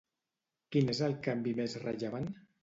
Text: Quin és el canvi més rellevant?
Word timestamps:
Quin 0.75 0.89
és 0.93 1.01
el 1.09 1.13
canvi 1.27 1.53
més 1.61 1.77
rellevant? 1.85 2.29